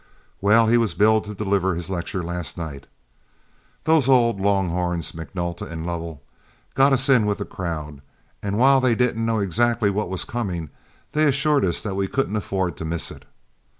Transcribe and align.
"Well, 0.41 0.65
he 0.65 0.77
was 0.79 0.95
billed 0.95 1.25
to 1.25 1.35
deliver 1.35 1.75
his 1.75 1.87
lecture 1.87 2.23
last 2.23 2.57
night. 2.57 2.87
Those 3.83 4.09
old 4.09 4.39
long 4.39 4.69
horns, 4.71 5.11
McNulta 5.11 5.69
and 5.69 5.85
Lovell, 5.85 6.23
got 6.73 6.91
us 6.91 7.07
in 7.07 7.27
with 7.27 7.37
the 7.37 7.45
crowd, 7.45 8.01
and 8.41 8.57
while 8.57 8.81
they 8.81 8.95
didn't 8.95 9.23
know 9.23 9.37
exactly 9.37 9.91
what 9.91 10.09
was 10.09 10.25
coming, 10.25 10.71
they 11.11 11.27
assured 11.27 11.63
us 11.63 11.83
that 11.83 11.93
we 11.93 12.07
couldn't 12.07 12.35
afford 12.35 12.77
to 12.77 12.83
miss 12.85 13.11
it. 13.11 13.25